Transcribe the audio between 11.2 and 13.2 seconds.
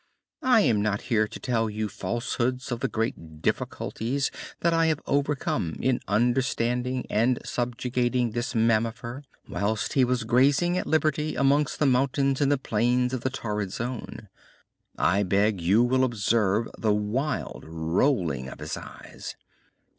amongst the mountains in the plains